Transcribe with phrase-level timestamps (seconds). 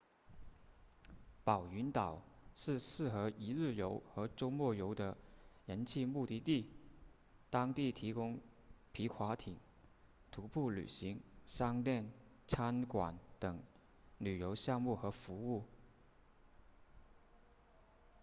[1.43, 2.23] 宝云岛
[2.55, 5.15] 是适合一日游或周末游的
[5.67, 6.67] 人气目的地
[7.51, 8.39] 当地提供
[8.93, 9.55] 皮划艇
[10.31, 12.11] 徒步旅行商店
[12.47, 13.61] 餐馆等
[14.17, 15.65] 旅游项目和服务